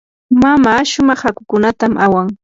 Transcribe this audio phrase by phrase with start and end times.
[0.41, 2.27] mamaa shumaq hakukunatam awan.